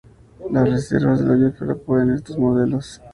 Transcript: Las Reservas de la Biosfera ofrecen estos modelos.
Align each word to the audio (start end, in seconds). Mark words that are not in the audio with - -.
Las 0.51 0.67
Reservas 0.67 1.19
de 1.19 1.27
la 1.27 1.35
Biosfera 1.35 1.73
ofrecen 1.73 2.15
estos 2.15 2.35
modelos. 2.35 2.99